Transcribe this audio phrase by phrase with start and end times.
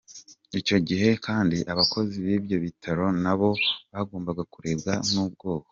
[0.59, 3.49] Icyo gihe kandi abakozi b’ibyo bitaro na bo
[3.93, 5.47] bagombaga kurebwa ubwoko.